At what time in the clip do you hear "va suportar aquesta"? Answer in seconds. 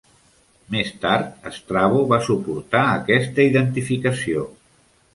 2.15-3.49